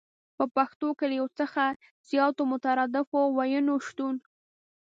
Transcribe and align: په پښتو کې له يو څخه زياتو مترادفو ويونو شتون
په 0.37 0.43
پښتو 0.55 0.87
کې 0.97 1.05
له 1.11 1.15
يو 1.19 1.27
څخه 1.39 1.63
زياتو 2.09 2.41
مترادفو 2.51 3.21
ويونو 3.37 3.73
شتون 3.87 4.15